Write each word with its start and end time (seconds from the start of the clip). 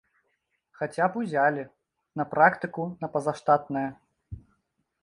Хаця 0.79 1.09
б 1.15 1.21
узялі, 1.21 1.67
на 2.23 2.27
практыку 2.33 2.83
на 3.05 3.13
пазаштатнае. 3.19 3.87